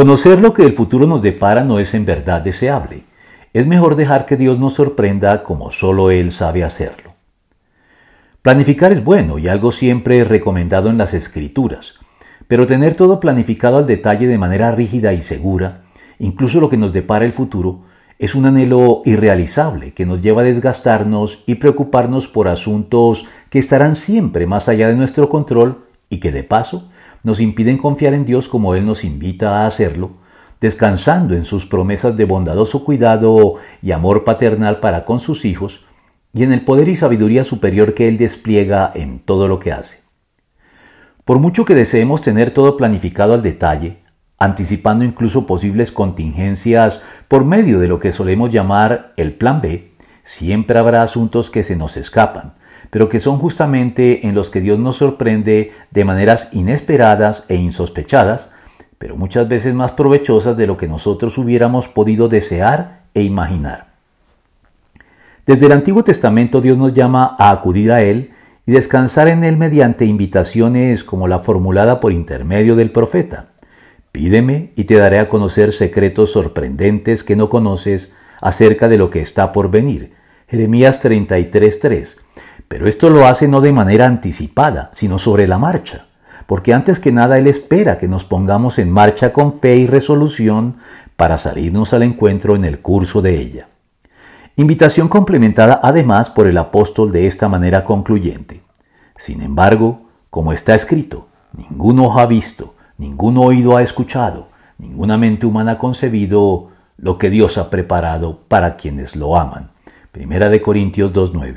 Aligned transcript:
Conocer 0.00 0.40
lo 0.40 0.54
que 0.54 0.64
el 0.64 0.72
futuro 0.72 1.06
nos 1.06 1.20
depara 1.20 1.62
no 1.62 1.78
es 1.78 1.92
en 1.92 2.06
verdad 2.06 2.40
deseable. 2.40 3.04
Es 3.52 3.66
mejor 3.66 3.96
dejar 3.96 4.24
que 4.24 4.38
Dios 4.38 4.58
nos 4.58 4.72
sorprenda 4.72 5.42
como 5.42 5.70
solo 5.70 6.10
Él 6.10 6.32
sabe 6.32 6.64
hacerlo. 6.64 7.12
Planificar 8.40 8.92
es 8.92 9.04
bueno 9.04 9.38
y 9.38 9.48
algo 9.48 9.72
siempre 9.72 10.24
recomendado 10.24 10.88
en 10.88 10.96
las 10.96 11.12
escrituras, 11.12 11.98
pero 12.48 12.66
tener 12.66 12.94
todo 12.94 13.20
planificado 13.20 13.76
al 13.76 13.86
detalle 13.86 14.26
de 14.26 14.38
manera 14.38 14.72
rígida 14.72 15.12
y 15.12 15.20
segura, 15.20 15.82
incluso 16.18 16.60
lo 16.60 16.70
que 16.70 16.78
nos 16.78 16.94
depara 16.94 17.26
el 17.26 17.34
futuro, 17.34 17.82
es 18.18 18.34
un 18.34 18.46
anhelo 18.46 19.02
irrealizable 19.04 19.92
que 19.92 20.06
nos 20.06 20.22
lleva 20.22 20.40
a 20.40 20.46
desgastarnos 20.46 21.44
y 21.46 21.56
preocuparnos 21.56 22.26
por 22.26 22.48
asuntos 22.48 23.26
que 23.50 23.58
estarán 23.58 23.96
siempre 23.96 24.46
más 24.46 24.66
allá 24.70 24.88
de 24.88 24.96
nuestro 24.96 25.28
control 25.28 25.84
y 26.08 26.20
que 26.20 26.32
de 26.32 26.42
paso 26.42 26.88
nos 27.22 27.40
impiden 27.40 27.78
confiar 27.78 28.14
en 28.14 28.24
Dios 28.24 28.48
como 28.48 28.74
Él 28.74 28.86
nos 28.86 29.04
invita 29.04 29.60
a 29.60 29.66
hacerlo, 29.66 30.12
descansando 30.60 31.34
en 31.34 31.44
sus 31.44 31.66
promesas 31.66 32.16
de 32.16 32.24
bondadoso 32.24 32.84
cuidado 32.84 33.56
y 33.82 33.92
amor 33.92 34.24
paternal 34.24 34.80
para 34.80 35.04
con 35.04 35.20
sus 35.20 35.44
hijos, 35.44 35.84
y 36.32 36.44
en 36.44 36.52
el 36.52 36.64
poder 36.64 36.88
y 36.88 36.96
sabiduría 36.96 37.44
superior 37.44 37.94
que 37.94 38.08
Él 38.08 38.18
despliega 38.18 38.90
en 38.94 39.20
todo 39.20 39.48
lo 39.48 39.58
que 39.58 39.72
hace. 39.72 40.02
Por 41.24 41.38
mucho 41.38 41.64
que 41.64 41.74
deseemos 41.74 42.22
tener 42.22 42.52
todo 42.52 42.76
planificado 42.76 43.34
al 43.34 43.42
detalle, 43.42 43.98
anticipando 44.38 45.04
incluso 45.04 45.46
posibles 45.46 45.92
contingencias 45.92 47.02
por 47.28 47.44
medio 47.44 47.78
de 47.78 47.88
lo 47.88 48.00
que 48.00 48.12
solemos 48.12 48.50
llamar 48.50 49.12
el 49.16 49.34
plan 49.34 49.60
B, 49.60 49.92
siempre 50.22 50.78
habrá 50.78 51.02
asuntos 51.02 51.50
que 51.50 51.62
se 51.62 51.76
nos 51.76 51.96
escapan, 51.96 52.54
pero 52.90 53.08
que 53.08 53.18
son 53.18 53.38
justamente 53.38 54.26
en 54.26 54.34
los 54.34 54.50
que 54.50 54.60
Dios 54.60 54.78
nos 54.78 54.96
sorprende 54.96 55.72
de 55.90 56.04
maneras 56.04 56.48
inesperadas 56.52 57.46
e 57.48 57.54
insospechadas, 57.54 58.52
pero 58.98 59.16
muchas 59.16 59.48
veces 59.48 59.74
más 59.74 59.92
provechosas 59.92 60.56
de 60.56 60.66
lo 60.66 60.76
que 60.76 60.88
nosotros 60.88 61.38
hubiéramos 61.38 61.88
podido 61.88 62.28
desear 62.28 63.02
e 63.14 63.22
imaginar. 63.22 63.90
Desde 65.46 65.66
el 65.66 65.72
Antiguo 65.72 66.04
Testamento 66.04 66.60
Dios 66.60 66.76
nos 66.76 66.92
llama 66.92 67.36
a 67.38 67.50
acudir 67.50 67.92
a 67.92 68.02
Él 68.02 68.32
y 68.66 68.72
descansar 68.72 69.28
en 69.28 69.42
Él 69.42 69.56
mediante 69.56 70.04
invitaciones 70.04 71.02
como 71.02 71.28
la 71.28 71.38
formulada 71.38 71.98
por 71.98 72.12
intermedio 72.12 72.76
del 72.76 72.92
profeta. 72.92 73.46
Pídeme 74.12 74.72
y 74.76 74.84
te 74.84 74.94
daré 74.94 75.18
a 75.18 75.28
conocer 75.28 75.72
secretos 75.72 76.32
sorprendentes 76.32 77.24
que 77.24 77.36
no 77.36 77.48
conoces 77.48 78.12
acerca 78.40 78.88
de 78.88 78.98
lo 78.98 79.08
que 79.10 79.20
está 79.20 79.52
por 79.52 79.70
venir. 79.70 80.12
Jeremías 80.48 81.00
33:3. 81.00 82.18
Pero 82.70 82.86
esto 82.86 83.10
lo 83.10 83.26
hace 83.26 83.48
no 83.48 83.60
de 83.60 83.72
manera 83.72 84.06
anticipada, 84.06 84.92
sino 84.94 85.18
sobre 85.18 85.48
la 85.48 85.58
marcha, 85.58 86.06
porque 86.46 86.72
antes 86.72 87.00
que 87.00 87.10
nada 87.10 87.36
Él 87.36 87.48
espera 87.48 87.98
que 87.98 88.06
nos 88.06 88.24
pongamos 88.24 88.78
en 88.78 88.92
marcha 88.92 89.32
con 89.32 89.58
fe 89.58 89.74
y 89.74 89.88
resolución 89.88 90.76
para 91.16 91.36
salirnos 91.36 91.92
al 91.94 92.04
encuentro 92.04 92.54
en 92.54 92.64
el 92.64 92.78
curso 92.78 93.22
de 93.22 93.40
ella. 93.40 93.66
Invitación 94.54 95.08
complementada 95.08 95.80
además 95.82 96.30
por 96.30 96.46
el 96.46 96.56
apóstol 96.58 97.10
de 97.10 97.26
esta 97.26 97.48
manera 97.48 97.82
concluyente. 97.82 98.62
Sin 99.16 99.42
embargo, 99.42 100.02
como 100.30 100.52
está 100.52 100.76
escrito, 100.76 101.26
ningún 101.52 101.98
ojo 101.98 102.20
ha 102.20 102.26
visto, 102.26 102.76
ningún 102.98 103.36
oído 103.38 103.78
ha 103.78 103.82
escuchado, 103.82 104.46
ninguna 104.78 105.18
mente 105.18 105.44
humana 105.44 105.72
ha 105.72 105.78
concebido 105.78 106.68
lo 106.98 107.18
que 107.18 107.30
Dios 107.30 107.58
ha 107.58 107.68
preparado 107.68 108.38
para 108.46 108.76
quienes 108.76 109.16
lo 109.16 109.36
aman. 109.36 109.72
Primera 110.12 110.48
de 110.48 110.62
Corintios 110.62 111.12
2.9. 111.12 111.56